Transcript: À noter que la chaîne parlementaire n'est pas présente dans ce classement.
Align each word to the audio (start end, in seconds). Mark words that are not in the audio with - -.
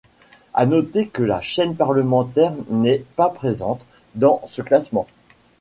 À 0.55 0.65
noter 0.65 1.09
que 1.09 1.21
la 1.21 1.41
chaîne 1.41 1.75
parlementaire 1.75 2.53
n'est 2.71 3.05
pas 3.15 3.29
présente 3.29 3.85
dans 4.15 4.41
ce 4.47 4.63
classement. 4.63 5.05